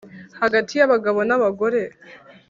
[0.41, 1.79] Hagati y abagabo n abagore